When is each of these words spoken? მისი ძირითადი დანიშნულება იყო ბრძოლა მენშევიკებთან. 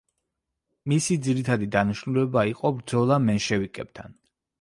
მისი 0.93 1.17
ძირითადი 1.27 1.67
დანიშნულება 1.75 2.45
იყო 2.53 2.71
ბრძოლა 2.79 3.19
მენშევიკებთან. 3.27 4.17